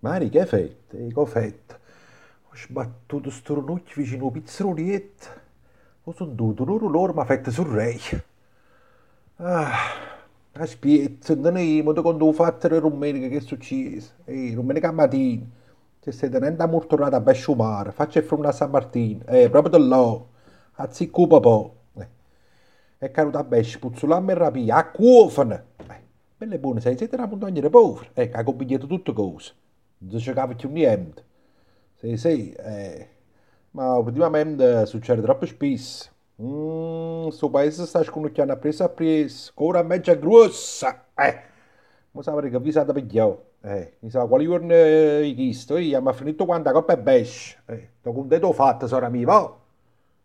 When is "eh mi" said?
43.62-44.10